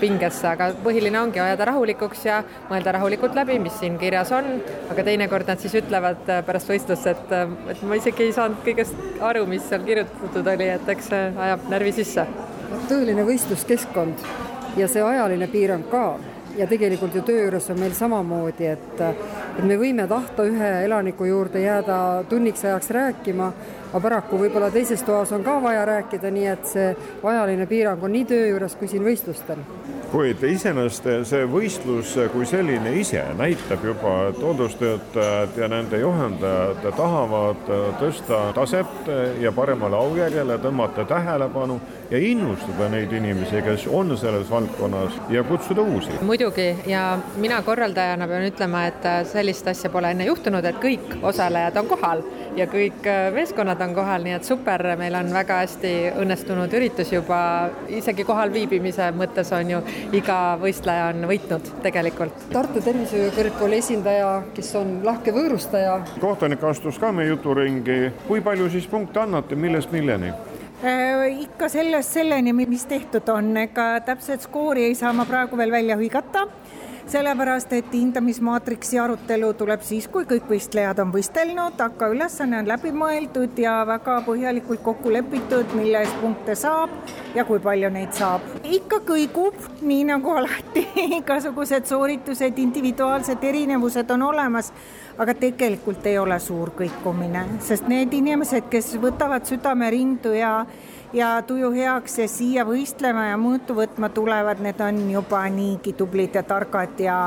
pingesse, 0.01 0.47
aga 0.53 0.71
põhiline 0.85 1.19
ongi 1.21 1.43
ajada 1.43 1.71
rahulikuks 1.73 2.25
ja 2.29 2.41
mõelda 2.71 2.95
rahulikult 2.95 3.35
läbi, 3.39 3.59
mis 3.63 3.75
siin 3.81 3.99
kirjas 3.99 4.31
on, 4.37 4.51
aga 4.93 5.07
teinekord 5.07 5.51
nad 5.51 5.63
siis 5.63 5.75
ütlevad 5.81 6.23
pärast 6.47 6.71
võistlust, 6.71 7.11
et, 7.11 7.37
et 7.75 7.83
ma 7.89 7.99
isegi 7.99 8.29
ei 8.29 8.35
saanud 8.37 8.63
kõigest 8.67 9.23
aru, 9.25 9.45
mis 9.51 9.67
seal 9.69 9.85
kirjutatud 9.87 10.28
pakutud 10.29 10.47
oli, 10.55 10.69
et 10.69 10.89
eks 10.89 11.07
see 11.09 11.29
ajab 11.41 11.69
närvi 11.73 11.93
sisse. 11.97 12.27
tõeline 12.89 13.25
võistluskeskkond 13.25 14.21
ja 14.77 14.89
see 14.89 15.01
ajaline 15.01 15.47
piirang 15.49 15.87
ka 15.89 16.19
ja 16.59 16.67
tegelikult 16.69 17.15
ju 17.17 17.23
töö 17.25 17.47
juures 17.47 17.71
on 17.73 17.79
meil 17.81 17.95
samamoodi, 17.97 18.67
et, 18.67 19.01
et 19.01 19.65
me 19.65 19.79
võime 19.81 20.05
tahta 20.09 20.45
ühe 20.45 20.71
elaniku 20.85 21.25
juurde 21.25 21.63
jääda 21.63 22.25
tunniks 22.29 22.65
ajaks 22.65 22.91
rääkima, 22.91 23.53
aga 23.89 24.01
paraku 24.01 24.39
võib-olla 24.43 24.71
teises 24.71 25.03
toas 25.03 25.33
on 25.33 25.45
ka 25.45 25.59
vaja 25.63 25.85
rääkida, 25.89 26.33
nii 26.35 26.49
et 26.53 26.67
see 26.73 26.89
ajaline 27.23 27.67
piirang 27.67 28.03
on 28.05 28.13
nii 28.13 28.27
töö 28.29 28.51
juures 28.53 28.77
kui 28.77 28.89
siin 28.91 29.07
võistlustel 29.07 29.65
kuid 30.09 30.41
iseenesest 30.49 31.07
see 31.29 31.47
võistlus 31.51 32.15
kui 32.33 32.47
selline 32.49 32.95
ise 32.97 33.21
näitab 33.37 33.85
juba, 33.85 34.15
et 34.31 34.41
hooldustöötajad 34.41 35.59
ja 35.61 35.69
nende 35.69 36.01
juhendajad 36.01 36.87
tahavad 36.97 37.69
tõsta 38.01 38.41
taset 38.57 39.11
ja 39.43 39.53
paremale 39.53 39.99
aujärjele, 39.99 40.57
tõmmata 40.65 41.05
tähelepanu 41.09 41.77
ja 42.11 42.21
innustada 42.25 42.89
neid 42.93 43.13
inimesi, 43.13 43.61
kes 43.65 43.85
on 43.93 44.15
selles 44.17 44.49
valdkonnas 44.51 45.19
ja 45.35 45.45
kutsuda 45.45 45.85
uusi. 45.85 46.17
muidugi 46.23 46.71
ja 46.87 47.19
mina 47.37 47.61
korraldajana 47.63 48.29
pean 48.29 48.49
ütlema, 48.49 48.87
et 48.89 49.09
sellist 49.29 49.69
asja 49.69 49.91
pole 49.93 50.15
enne 50.15 50.25
juhtunud, 50.31 50.65
et 50.65 50.81
kõik 50.81 51.19
osalejad 51.23 51.77
on 51.77 51.93
kohal 51.93 52.25
ja 52.57 52.67
kõik 52.67 53.05
meeskonnad 53.35 53.78
on 53.85 53.95
kohal, 53.97 54.25
nii 54.25 54.35
et 54.37 54.47
super, 54.47 54.83
meil 55.01 55.15
on 55.19 55.31
väga 55.35 55.61
hästi 55.63 55.93
õnnestunud 56.23 56.75
üritus 56.79 57.13
juba, 57.13 57.41
isegi 57.93 58.27
kohalviibimise 58.29 59.11
mõttes 59.17 59.53
on 59.57 59.73
ju 59.75 59.81
iga 60.17 60.39
võistleja 60.61 61.09
on 61.13 61.29
võitnud 61.31 61.73
tegelikult. 61.85 62.49
Tartu 62.53 62.83
Tervishoiu 62.85 63.33
Kõrgkooli 63.37 63.81
esindaja, 63.83 64.31
kes 64.55 64.75
on 64.81 64.99
lahke 65.07 65.35
võõrustaja. 65.35 65.99
kohtunik 66.21 66.65
astus 66.65 66.99
ka 66.99 67.13
meie 67.13 67.33
juturingi, 67.33 68.13
kui 68.29 68.41
palju 68.45 68.71
siis 68.71 68.87
punkte 68.87 69.21
annate, 69.25 69.57
millest 69.57 69.93
milleni? 69.93 70.33
Äh, 70.79 71.41
ikka 71.43 71.69
sellest 71.69 72.15
selleni, 72.15 72.53
mis 72.55 72.85
tehtud 72.87 73.29
on, 73.35 73.57
ega 73.57 73.97
täpset 74.07 74.45
skoori 74.47 74.85
ei 74.87 74.95
saa 74.95 75.13
ma 75.13 75.27
praegu 75.27 75.59
veel 75.59 75.75
välja 75.75 75.97
hõigata 75.99 76.47
sellepärast 77.09 77.73
et 77.73 77.93
hindamismaatriksi 77.93 78.99
arutelu 79.01 79.53
tuleb 79.57 79.81
siis, 79.87 80.09
kui 80.13 80.27
kõik 80.29 80.49
võistlejad 80.51 80.99
on 81.01 81.13
võistelnud, 81.15 81.81
aga 81.81 82.09
ülesanne 82.13 82.59
on 82.61 82.69
läbi 82.69 82.93
mõeldud 82.93 83.57
ja 83.63 83.79
väga 83.89 84.19
põhjalikult 84.27 84.83
kokku 84.85 85.13
lepitud, 85.13 85.73
mille 85.79 86.03
eest 86.05 86.19
punkte 86.21 86.57
saab 86.59 86.93
ja 87.37 87.47
kui 87.49 87.63
palju 87.65 87.89
neid 87.95 88.13
saab. 88.17 88.45
ikka 88.65 89.01
kõigub, 89.09 89.57
nii 89.81 90.05
nagu 90.11 90.37
alati 90.37 90.85
igasugused 91.21 91.89
sooritused, 91.89 92.61
individuaalsed 92.61 93.45
erinevused 93.45 94.11
on 94.13 94.29
olemas, 94.29 94.73
aga 95.19 95.35
tegelikult 95.35 96.07
ei 96.07 96.19
ole 96.19 96.37
suur 96.41 96.75
kõikumine, 96.77 97.47
sest 97.65 97.89
need 97.89 98.13
inimesed, 98.21 98.69
kes 98.71 98.93
võtavad 99.01 99.49
südamerindu 99.49 100.37
ja 100.37 100.53
ja 101.13 101.43
tuju 101.43 101.71
heaks 101.73 102.19
ja 102.19 102.29
siia 102.29 102.65
võistlema 102.69 103.29
ja 103.31 103.39
mõõtu 103.41 103.77
võtma 103.79 104.11
tulevad, 104.13 104.61
need 104.65 104.81
on 104.85 105.01
juba 105.11 105.45
niigi 105.53 105.95
tublid 105.97 106.37
ja 106.37 106.43
targad 106.43 107.01
ja, 107.01 107.19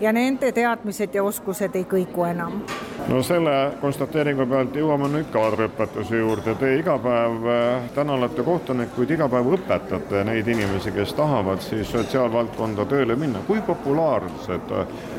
ja 0.00 0.12
nende 0.12 0.52
teadmised 0.52 1.14
ja 1.14 1.24
oskused 1.24 1.76
ei 1.76 1.86
kõigu 1.88 2.26
enam 2.28 2.60
no 3.08 3.22
selle 3.26 3.52
konstateeringu 3.80 4.46
pealt 4.46 4.76
jõuame 4.76 5.08
nüüd 5.10 5.30
kaadriõpetuse 5.34 6.20
juurde. 6.20 6.54
Te 6.60 6.72
iga 6.78 6.96
päev, 7.02 7.46
äh, 7.50 7.88
täna 7.96 8.16
olete 8.18 8.44
kohtunik, 8.46 8.92
kuid 8.96 9.10
iga 9.16 9.28
päev 9.32 9.52
õpetate 9.56 10.22
neid 10.28 10.48
inimesi, 10.48 10.92
kes 10.94 11.14
tahavad 11.18 11.62
siis 11.64 11.90
sotsiaalvaldkonda 11.92 12.86
tööle 12.90 13.16
minna. 13.16 13.40
kui 13.46 13.60
populaarsed 13.66 14.72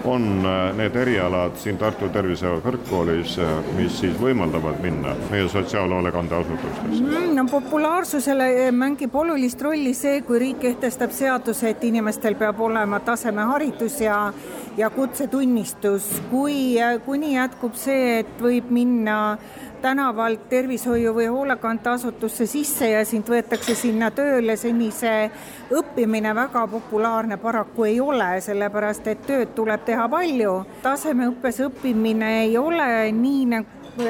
on 0.05 0.45
äh, 0.45 0.73
need 0.77 0.95
erialad 0.95 1.57
siin 1.59 1.77
Tartu 1.77 2.09
Tervise 2.09 2.47
Kõrgkoolis, 2.63 3.37
äh, 3.39 3.53
mis 3.77 3.99
siis 3.99 4.15
võimaldavad 4.21 4.79
minna 4.81 5.15
meie 5.31 5.49
sotsiaalhoolekandeasutustesse 5.49 7.03
mm,? 7.03 7.35
no 7.35 7.45
populaarsusele 7.51 8.71
mängib 8.71 9.15
olulist 9.15 9.61
rolli 9.61 9.93
see, 9.93 10.21
kui 10.21 10.39
riik 10.39 10.59
kehtestab 10.63 11.11
seaduse, 11.11 11.69
et 11.69 11.83
inimestel 11.83 12.35
peab 12.39 12.59
olema 12.61 12.99
tasemeharidus 12.99 14.01
ja 14.01 14.19
ja 14.77 14.89
kutsetunnistus, 14.89 16.21
kui, 16.31 16.75
kuni 17.05 17.35
jätkub 17.35 17.72
see, 17.79 18.19
et 18.19 18.41
võib 18.41 18.69
minna 18.73 19.37
tänavalt 19.83 20.47
tervishoiu 20.49 21.11
või 21.15 21.27
hoolekandeasutusse 21.27 22.47
sisse 22.47 22.87
ja 22.89 23.01
sind 23.05 23.27
võetakse 23.27 23.75
sinna 23.75 24.11
tööle, 24.15 24.55
seni 24.57 24.89
see 24.95 25.27
õppimine 25.75 26.31
väga 26.35 26.63
populaarne 26.71 27.37
paraku 27.41 27.89
ei 27.89 27.99
ole, 27.99 28.29
sellepärast 28.41 29.07
et 29.11 29.25
tööd 29.27 29.51
tuleb 29.55 29.83
teha 29.85 30.07
palju. 30.09 30.55
tasemeõppes 30.83 31.59
õppimine 31.67 32.31
ei 32.45 32.57
ole 32.57 33.11
nii 33.11 33.45
nagu 33.57 34.09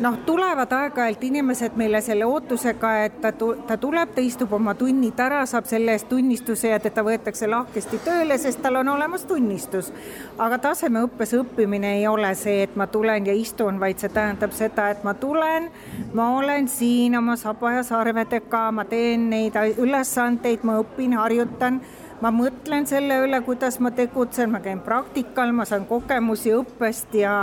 noh, 0.00 0.16
tulevad 0.26 0.72
aeg-ajalt 0.72 1.24
inimesed 1.24 1.76
meile 1.76 2.00
selle 2.04 2.26
ootusega, 2.26 2.92
et 3.04 3.20
ta, 3.22 3.32
ta 3.66 3.76
tuleb, 3.80 4.12
ta 4.14 4.22
istub 4.22 4.52
oma 4.54 4.74
tunnid 4.78 5.18
ära, 5.20 5.42
saab 5.46 5.66
selle 5.70 5.94
eest 5.96 6.08
tunnistuse 6.10 6.72
ja 6.72 6.78
teda 6.82 7.02
võetakse 7.06 7.48
lahkesti 7.50 8.00
tööle, 8.06 8.38
sest 8.38 8.62
tal 8.62 8.80
on 8.82 8.92
olemas 8.94 9.26
tunnistus. 9.28 9.92
aga 10.38 10.58
tasemeõppes 10.68 11.34
õppimine 11.40 11.94
ei 11.98 12.06
ole 12.06 12.34
see, 12.38 12.62
et 12.66 12.76
ma 12.76 12.86
tulen 12.86 13.26
ja 13.26 13.34
istun, 13.34 13.80
vaid 13.80 13.98
see 13.98 14.12
tähendab 14.14 14.54
seda, 14.54 14.90
et 14.90 15.04
ma 15.04 15.14
tulen, 15.14 15.70
ma 16.14 16.30
olen 16.38 16.68
siin 16.68 17.16
oma 17.18 17.36
saba 17.36 17.78
ja 17.78 17.82
sarvedega, 17.82 18.68
ma 18.72 18.84
teen 18.84 19.30
neid 19.30 19.58
ülesandeid, 19.78 20.62
ma 20.62 20.78
õpin, 20.82 21.16
harjutan 21.18 21.80
ma 22.20 22.30
mõtlen 22.34 22.86
selle 22.88 23.20
üle, 23.24 23.40
kuidas 23.46 23.78
ma 23.82 23.90
tegutsen, 23.94 24.50
ma 24.50 24.60
käin 24.64 24.80
praktikal, 24.84 25.52
ma 25.54 25.66
saan 25.68 25.86
kogemusi 25.88 26.52
õppest 26.56 27.14
ja, 27.18 27.34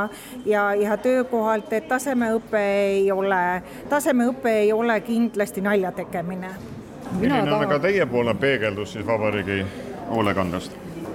ja, 0.45 0.67
ja 0.75 0.97
töökohalt, 1.01 1.71
et 1.73 1.87
tasemeõpe 1.87 2.61
ei 2.61 3.11
ole, 3.11 3.43
tasemeõpe 3.89 4.55
ei 4.65 4.73
ole 4.73 4.99
kindlasti 5.05 5.63
nalja 5.65 5.91
tegemine. 5.95 6.55
milline 7.19 7.53
on 7.53 7.63
aga 7.63 7.79
teiepoolne 7.79 8.33
peegeldus 8.35 8.93
siis 8.93 9.05
vabariigi 9.07 9.65
hoolekandest? 10.09 10.71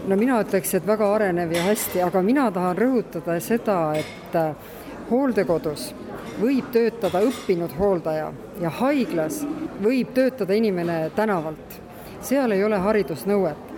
no 0.09 0.17
mina 0.17 0.40
ütleks, 0.43 0.75
et 0.75 0.87
väga 0.87 1.14
arenev 1.14 1.52
ja 1.52 1.62
hästi, 1.62 2.02
aga 2.02 2.23
mina 2.23 2.50
tahan 2.50 2.79
rõhutada 2.79 3.40
seda, 3.40 3.81
et 3.99 4.38
äh, 4.38 4.55
hooldekodus 5.11 5.90
võib 6.40 6.71
töötada 6.73 7.21
õppinud 7.26 7.76
hooldaja 7.76 8.33
ja 8.61 8.73
haiglas 8.81 9.43
võib 9.83 10.14
töötada 10.17 10.57
inimene 10.57 11.11
tänavalt 11.17 11.89
seal 12.23 12.53
ei 12.53 12.65
ole 12.65 12.79
haridusnõuet. 12.79 13.69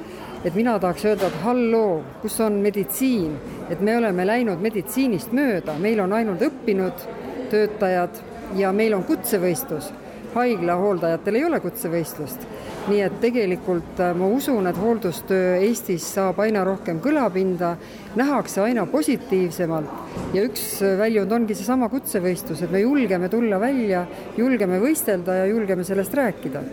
et 0.44 0.54
mina 0.58 0.74
tahaks 0.78 1.04
öelda, 1.06 1.26
et 1.30 1.42
halloo, 1.44 2.02
kus 2.22 2.40
on 2.42 2.56
meditsiin, 2.58 3.36
et 3.70 3.80
me 3.80 3.94
oleme 3.96 4.26
läinud 4.26 4.58
meditsiinist 4.58 5.30
mööda, 5.32 5.76
meil 5.78 6.00
on 6.02 6.12
ainult 6.12 6.42
õppinud 6.42 7.04
töötajad 7.50 8.18
ja 8.58 8.72
meil 8.72 8.94
on 8.94 9.04
kutsevõistlus. 9.04 9.92
haigla 10.34 10.74
hooldajatel 10.80 11.36
ei 11.36 11.44
ole 11.44 11.60
kutsevõistlust. 11.60 12.46
nii 12.88 13.00
et 13.06 13.20
tegelikult 13.20 14.00
äh, 14.00 14.14
ma 14.16 14.26
usun, 14.26 14.66
et 14.66 14.76
hooldustöö 14.76 15.56
Eestis 15.62 16.08
saab 16.14 16.40
aina 16.42 16.64
rohkem 16.64 16.98
kõlapinda, 17.00 17.76
nähakse 18.16 18.60
aina 18.60 18.86
positiivsemalt 18.86 20.34
ja 20.34 20.42
üks 20.42 20.82
äh, 20.82 20.98
väljund 20.98 21.32
ongi 21.32 21.54
seesama 21.54 21.88
kutsevõistlus, 21.88 22.62
et 22.62 22.72
me 22.72 22.80
julgeme 22.80 23.28
tulla 23.28 23.60
välja, 23.60 24.06
julgeme 24.36 24.80
võistelda 24.82 25.44
ja 25.44 25.46
julgeme 25.46 25.84
sellest 25.84 26.14
rääkida 26.14 26.64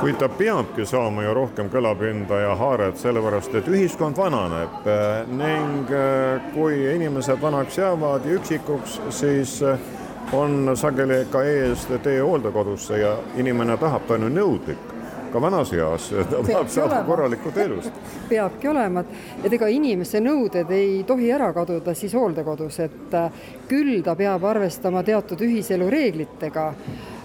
kuid 0.00 0.16
ta 0.18 0.28
peabki 0.28 0.86
saama 0.86 1.22
ju 1.24 1.34
rohkem 1.34 1.68
kõlapinda 1.72 2.40
ja 2.40 2.54
haaret, 2.58 2.98
sellepärast 3.00 3.54
et 3.56 3.68
ühiskond 3.68 4.18
vananeb 4.18 4.88
eh, 4.88 5.28
ning 5.30 5.92
eh, 5.92 6.50
kui 6.54 6.82
inimesed 6.94 7.40
vanaks 7.42 7.78
jäävad 7.78 8.26
ja 8.26 8.36
üksikuks, 8.36 9.00
siis 9.10 9.60
eh, 9.62 9.78
on 10.36 10.74
sageli 10.76 11.22
ka 11.30 11.44
ees 11.46 11.86
tee 12.02 12.20
hooldekodusse 12.20 12.98
ja 12.98 13.16
inimene 13.36 13.76
tahab, 13.80 14.06
ta 14.06 14.18
on 14.18 14.28
ju 14.28 14.34
nõudlik. 14.34 14.92
Ka 15.32 15.40
vanas 15.42 15.72
eas, 15.74 16.10
ta 16.30 16.38
tahab 16.46 16.68
saada 16.70 17.00
korralikku 17.04 17.50
teenust. 17.52 17.92
peabki 18.30 18.68
olema, 18.68 19.02
et 19.44 19.52
ega 19.52 19.68
inimese 19.72 20.20
nõuded 20.22 20.70
ei 20.72 21.02
tohi 21.08 21.32
ära 21.34 21.50
kaduda 21.56 21.94
siis 21.94 22.14
hooldekodus, 22.14 22.78
et 22.84 23.18
küll 23.68 24.00
ta 24.06 24.14
peab 24.16 24.44
arvestama 24.44 25.02
teatud 25.06 25.42
ühiselu 25.48 25.90
reeglitega 25.90 26.70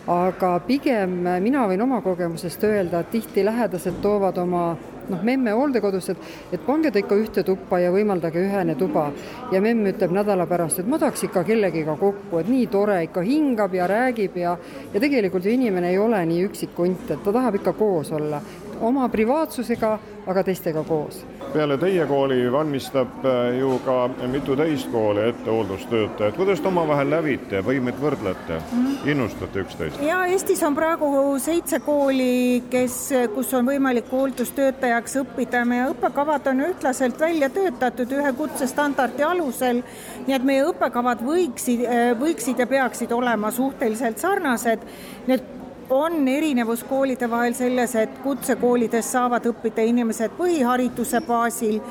aga 0.10 0.56
pigem 0.66 1.20
mina 1.44 1.68
võin 1.70 1.82
oma 1.84 2.02
kogemusest 2.02 2.64
öelda, 2.66 3.02
et 3.02 3.12
tihti 3.14 3.46
lähedased 3.46 4.00
toovad 4.02 4.38
oma 4.42 4.64
noh, 5.10 5.22
memme 5.24 5.54
hooldekodusse, 5.56 6.16
et, 6.16 6.32
et 6.58 6.64
pange 6.66 6.92
ta 6.92 7.02
ikka 7.02 7.18
ühte 7.20 7.44
tuppa 7.46 7.80
ja 7.82 7.92
võimaldage 7.94 8.42
ühene 8.42 8.76
tuba. 8.80 9.10
ja 9.52 9.62
memm 9.62 9.86
ütleb 9.92 10.14
nädala 10.16 10.48
pärast, 10.50 10.80
et 10.80 10.90
ma 10.90 11.00
tahaks 11.02 11.26
ikka 11.28 11.44
kellegiga 11.48 11.96
kokku, 12.00 12.40
et 12.40 12.50
nii 12.50 12.68
tore, 12.72 13.02
ikka 13.08 13.22
hingab 13.26 13.76
ja 13.76 13.88
räägib 13.88 14.38
ja 14.38 14.58
ja 14.94 15.00
tegelikult 15.00 15.46
ju 15.46 15.54
inimene 15.54 15.92
ei 15.92 15.98
ole 15.98 16.26
nii 16.26 16.46
üksik 16.50 16.78
hunt, 16.78 17.10
et 17.12 17.24
ta 17.24 17.34
tahab 17.34 17.60
ikka 17.60 17.74
koos 17.78 18.12
olla, 18.12 18.42
oma 18.82 19.08
privaatsusega, 19.10 19.98
aga 20.28 20.44
teistega 20.46 20.84
koos. 20.86 21.22
Peale 21.52 21.76
teie 21.82 22.06
kooli 22.08 22.46
valmistab 22.52 23.26
äh, 23.28 23.58
ju 23.60 23.74
ka 23.86 23.96
mitu 24.32 24.56
teist 24.56 24.92
kooli 24.92 25.24
ette 25.30 25.50
hooldustöötajad, 25.50 26.36
kuidas 26.38 26.62
te 26.62 26.70
omavahel 26.70 27.10
lävite, 27.12 27.62
võimeid 27.66 28.00
võrdlete? 28.00 28.60
Mm, 28.60 28.86
-hmm. 28.86 29.10
innustate 29.12 29.64
üksteist? 29.66 30.02
ja 30.06 30.24
Eestis 30.26 30.64
on 30.64 30.76
praegu 30.76 31.12
seitse 31.40 31.80
kooli, 31.80 32.64
kes, 32.70 32.98
kus 33.36 33.54
on 33.54 33.68
võimalik 33.68 34.12
hooldustöötajaks 34.12 35.18
õppida, 35.24 35.66
meie 35.66 35.90
õppekavad 35.92 36.48
on 36.54 36.62
ühtlaselt 36.70 37.20
välja 37.20 37.50
töötatud 37.50 38.12
ühe 38.12 38.34
kutsestandardi 38.34 39.24
alusel, 39.24 39.82
nii 40.28 40.36
et 40.36 40.44
meie 40.44 40.68
õppekavad 40.70 41.26
võiksid, 41.26 41.84
võiksid 42.20 42.60
ja 42.60 42.68
peaksid 42.68 43.12
olema 43.12 43.52
suhteliselt 43.52 44.18
sarnased, 44.18 44.80
need 45.28 45.61
on 45.92 46.28
erinevus 46.28 46.84
koolide 46.84 47.30
vahel 47.30 47.54
selles, 47.54 47.96
et 48.00 48.20
kutsekoolides 48.24 49.12
saavad 49.12 49.46
õppida 49.52 49.84
inimesed 49.88 50.32
põhihariduse 50.38 51.20
baasil 51.28 51.82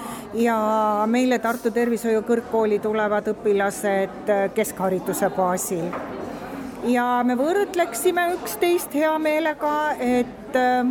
ja 0.40 0.56
meile 1.10 1.38
Tartu 1.38 1.70
Tervishoiu 1.74 2.22
Kõrgkooli 2.28 2.80
tulevad 2.80 3.28
õpilased 3.34 4.32
keskhariduse 4.56 5.30
baasil. 5.36 5.84
ja 6.88 7.20
me 7.24 7.36
võrdleksime 7.36 8.30
üksteist 8.38 8.94
hea 8.94 9.12
meelega, 9.18 9.92
et 10.00 10.56
äh, 10.56 10.86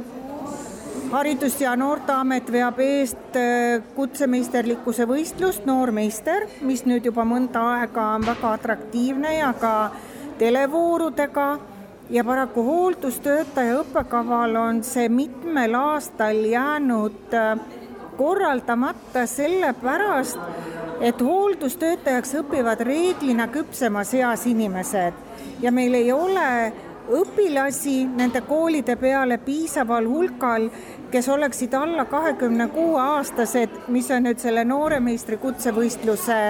haridus- 1.12 1.62
ja 1.62 1.74
Noorteamet 1.76 2.52
veab 2.52 2.80
eest 2.80 3.36
äh, 3.36 3.82
kutsemeisterlikkuse 3.96 5.08
võistlust 5.10 5.66
Noormeister, 5.66 6.46
mis 6.62 6.86
nüüd 6.86 7.10
juba 7.10 7.26
mõnda 7.26 7.66
aega 7.80 8.12
on 8.20 8.30
väga 8.30 8.54
atraktiivne 8.60 9.34
ja 9.40 9.54
ka 9.58 9.92
televoorudega 10.38 11.50
ja 12.10 12.24
paraku 12.24 12.64
hooldustöötaja 12.64 13.80
õppekaval 13.84 14.56
on 14.56 14.84
see 14.84 15.10
mitmel 15.10 15.76
aastal 15.78 16.42
jäänud 16.46 17.34
äh, 17.34 17.60
korraldamata 18.18 19.26
sellepärast, 19.30 20.40
et 21.02 21.22
hooldustöötajaks 21.22 22.34
õpivad 22.42 22.82
reeglina 22.84 23.48
küpsemas 23.48 24.14
eas 24.14 24.44
inimesed. 24.50 25.14
Ja 25.62 25.72
meil 25.72 25.94
ei 25.94 26.12
ole 26.12 26.74
õpilasi 27.10 28.04
nende 28.18 28.42
koolide 28.46 28.96
peale 29.00 29.38
piisaval 29.38 30.08
hulgal, 30.10 30.68
kes 31.12 31.30
oleksid 31.30 31.74
alla 31.74 32.06
kahekümne 32.06 32.68
kuue 32.74 33.00
aastased, 33.02 33.88
mis 33.88 34.12
on 34.12 34.28
nüüd 34.28 34.42
selle 34.42 34.66
nooremeistri 34.68 35.40
kutsevõistluse 35.42 36.42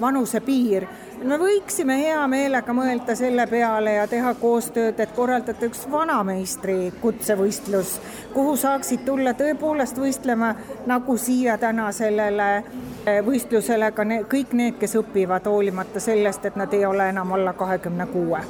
vanusepiir 0.00 0.88
me 1.24 1.38
võiksime 1.38 1.96
hea 1.98 2.20
meelega 2.30 2.74
mõelda 2.74 3.14
selle 3.18 3.46
peale 3.50 3.94
ja 3.96 4.06
teha 4.10 4.34
koostööd, 4.38 5.00
et 5.00 5.12
korraldada 5.16 5.66
üks 5.66 5.84
vanameistri 5.90 6.92
kutsevõistlus, 7.02 7.96
kuhu 8.34 8.56
saaksid 8.56 9.04
tulla 9.06 9.34
tõepoolest 9.38 9.98
võistlema, 9.98 10.54
nagu 10.86 11.16
siia 11.16 11.58
täna 11.58 11.90
sellele 11.92 12.48
eh, 12.58 13.20
võistlusele 13.26 13.92
ka 13.92 14.04
ne, 14.04 14.22
kõik 14.30 14.54
need, 14.54 14.78
kes 14.80 14.98
õpivad, 15.02 15.46
hoolimata 15.50 16.00
sellest, 16.00 16.44
et 16.46 16.56
nad 16.56 16.74
ei 16.74 16.86
ole 16.86 17.08
enam 17.12 17.32
alla 17.38 17.52
kahekümne 17.52 18.06
kuue 18.12 18.42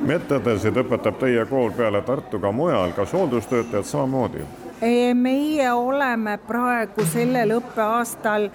medõdesid 0.00 0.76
õpetab 0.80 1.18
teie 1.20 1.44
kool 1.48 1.74
peale 1.76 2.00
Tartu 2.02 2.38
ka 2.40 2.52
mujal, 2.52 2.92
kas 2.96 3.12
hooldustöötajad 3.12 3.84
samamoodi? 3.84 4.46
meie 5.14 5.72
oleme 5.72 6.38
praegu 6.48 7.04
sellel 7.04 7.50
õppeaastal 7.58 8.46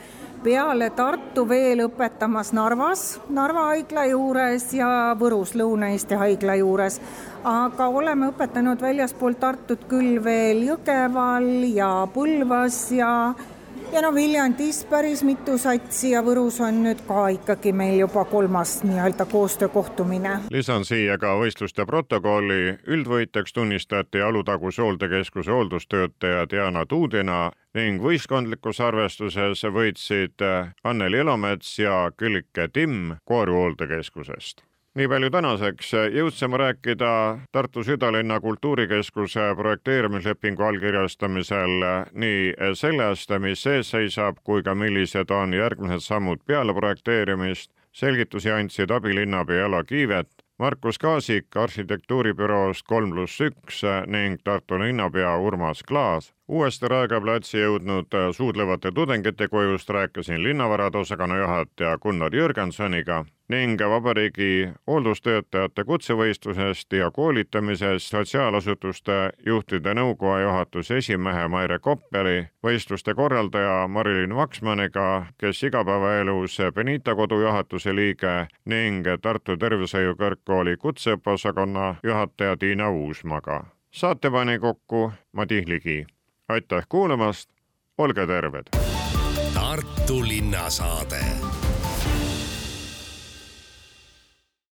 peale 0.46 0.92
Tartu 0.94 1.48
veel 1.50 1.80
õpetamas 1.88 2.52
Narvas, 2.54 3.04
Narva 3.34 3.72
haigla 3.72 4.04
juures 4.12 4.68
ja 4.78 4.90
Võrus 5.18 5.56
Lõuna-Eesti 5.58 6.20
haigla 6.22 6.60
juures. 6.60 7.00
aga 7.46 7.88
oleme 7.88 8.30
õpetanud 8.32 8.82
väljaspool 8.82 9.36
Tartut 9.42 9.88
küll 9.90 10.22
veel 10.24 10.62
Jõgeval 10.68 11.50
ja 11.74 11.90
Põlvas 12.14 12.78
ja 12.94 13.34
ja 13.96 14.02
no 14.02 14.14
Viljandis 14.16 14.86
päris 14.90 15.22
mitu 15.24 15.58
satsi 15.58 16.10
ja 16.12 16.20
Võrus 16.26 16.58
on 16.64 16.82
nüüd 16.84 17.00
ka 17.08 17.30
ikkagi 17.32 17.72
meil 17.72 18.02
juba 18.02 18.26
kolmas 18.28 18.82
nii-öelda 18.84 19.26
koostöökohtumine. 19.32 20.34
lisan 20.52 20.84
siia 20.86 21.18
ka 21.18 21.38
võistluste 21.40 21.86
protokolli. 21.86 22.76
üldvõitjaks 22.88 23.54
tunnistati 23.54 24.22
Alutaguse 24.22 24.82
hooldekeskuse 24.82 25.52
hooldustöötaja 25.52 26.50
Diana 26.50 26.86
Tuudina 26.86 27.52
ning 27.74 28.04
võistkondlikus 28.04 28.84
arvestuses 28.84 29.64
võitsid 29.64 30.44
Anneli 30.84 31.18
Elomets 31.18 31.80
ja 31.80 32.12
Küllike 32.18 32.68
Timm 32.68 33.16
Koori 33.24 33.52
hooldekeskusest 33.52 34.66
nii 34.96 35.08
palju 35.12 35.30
tänaseks, 35.32 35.90
jõudsime 36.16 36.58
rääkida 36.60 37.12
Tartu 37.52 37.84
südalinna 37.84 38.40
kultuurikeskuse 38.40 39.50
projekteerimislepingu 39.58 40.64
allkirjastamisel 40.64 41.84
nii 42.14 42.54
sellest, 42.80 43.32
mis 43.40 43.66
ees 43.68 43.92
seisab, 43.92 44.40
kui 44.44 44.64
ka 44.64 44.76
millised 44.76 45.32
on 45.36 45.54
järgmised 45.54 46.06
sammud 46.06 46.46
peale 46.48 46.74
projekteerimist. 46.74 47.72
selgitusi 47.96 48.52
andsid 48.52 48.92
abilinnapea 48.92 49.66
Elo 49.66 49.84
Kiivet, 49.84 50.28
Markus 50.60 50.98
Kaasik 50.98 51.58
arhitektuuribüroost 51.58 52.84
kolm 52.88 53.12
pluss 53.12 53.42
üks 53.42 53.82
ning 54.08 54.40
Tartu 54.44 54.80
linnapea 54.80 55.38
Urmas 55.38 55.84
Klaas 55.84 56.34
uuesti 56.48 56.88
Raekoja 56.88 57.22
platsi 57.22 57.58
jõudnud 57.58 58.14
suudlevate 58.32 58.92
tudengite 58.92 59.48
kojust 59.48 59.90
rääkisin 59.90 60.44
linnavarade 60.44 60.98
osakonna 60.98 61.38
juhataja 61.38 61.98
Gunnar 61.98 62.36
Jürgensoniga 62.36 63.26
ning 63.50 63.82
vabariigi 63.82 64.70
hooldustöötajate 64.88 65.84
kutsevõistlusest 65.84 66.94
ja 66.94 67.12
koolitamisest 67.12 68.14
sotsiaalasutuste 68.14 69.18
juhtide 69.46 69.94
nõukoja 69.94 70.42
juhatuse 70.44 70.98
esimehe 70.98 71.48
Maire 71.48 71.80
Koppeli, 71.80 72.48
võistluste 72.64 73.14
korraldaja 73.14 73.88
Marilyn 73.88 74.36
Vaksmaniga, 74.36 75.26
kes 75.38 75.64
igapäevaelus 75.64 76.58
Benita 76.76 77.16
kodu 77.16 77.42
juhatuse 77.42 77.96
liige 77.96 78.48
ning 78.66 79.08
Tartu 79.22 79.58
Tervishoiu 79.58 80.16
Kõrgkooli 80.16 80.78
kutseõppeosakonna 80.78 81.96
juhataja 82.04 82.58
Tiina 82.58 82.90
Uusmaga. 82.90 83.66
saate 83.92 84.32
pani 84.32 84.60
kokku 84.60 85.12
Madis 85.34 85.68
Ligi 85.68 86.06
aitäh 86.50 86.86
kuulamast, 86.90 87.50
olge 87.98 88.28
terved. 88.28 88.64
Tartu 89.54 90.28
linnasaade 90.28 91.26